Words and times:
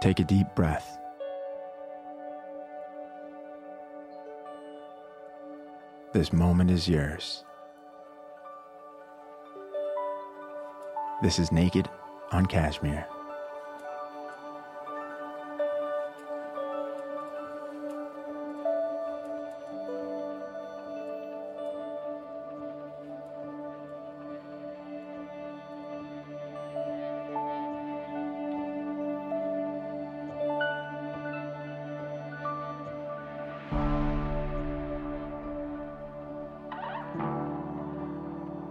Take 0.00 0.20
a 0.20 0.24
deep 0.24 0.46
breath. 0.54 0.96
This 6.12 6.32
moment 6.32 6.70
is 6.70 6.88
yours. 6.88 7.44
This 11.20 11.40
is 11.40 11.50
Naked 11.50 11.90
on 12.30 12.46
Cashmere. 12.46 13.06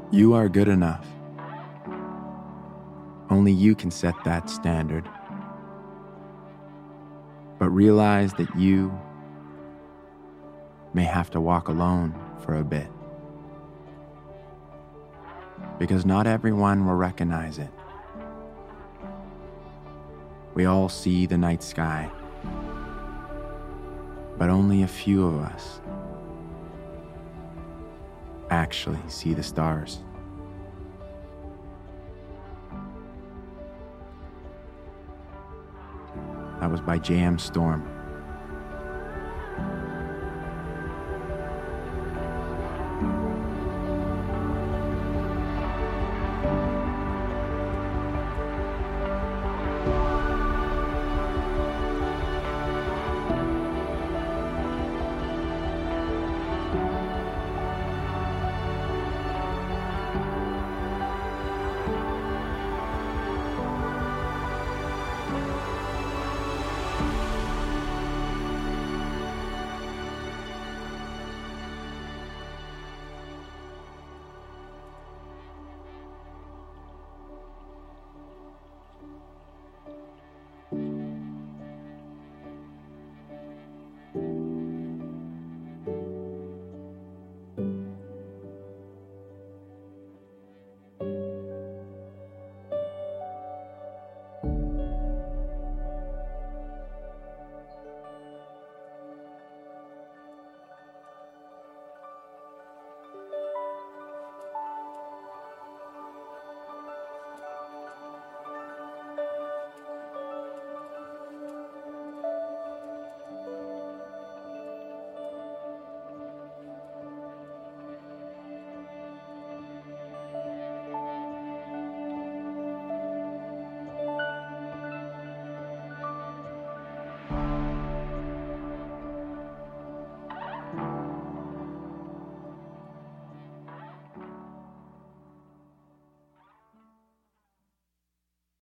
You 0.10 0.36
are 0.36 0.48
good 0.48 0.70
enough. 0.70 1.06
Only 3.30 3.52
you 3.52 3.76
can 3.76 3.92
set 3.92 4.16
that 4.24 4.50
standard. 4.50 5.08
But 7.60 7.70
realize 7.72 8.34
that 8.36 8.56
you 8.56 8.98
may 10.94 11.04
have 11.04 11.30
to 11.32 11.42
walk 11.42 11.68
alone 11.68 12.16
for 12.40 12.56
a 12.56 12.64
bit. 12.64 12.88
Because 15.78 16.06
not 16.06 16.26
everyone 16.26 16.86
will 16.86 16.96
recognize 16.96 17.58
it. 17.58 17.70
We 20.54 20.66
all 20.66 20.88
see 20.88 21.26
the 21.26 21.38
night 21.38 21.62
sky, 21.62 22.10
but 24.38 24.50
only 24.50 24.84
a 24.84 24.88
few 24.88 25.28
of 25.28 25.36
us 25.40 25.82
actually 28.50 29.00
see 29.08 29.34
the 29.34 29.44
stars. 29.44 30.00
That 36.60 36.72
was 36.72 36.82
by 36.82 36.98
J.M. 36.98 37.38
Storm. 37.40 37.97